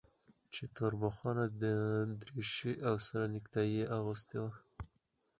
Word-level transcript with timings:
چې 0.53 0.63
توربخونه 0.75 1.43
دريشي 2.21 2.73
او 2.87 2.95
سره 3.07 3.23
نيكټايي 3.33 3.73
يې 3.79 3.85
اغوستې 3.97 4.37
وه. 4.43 4.51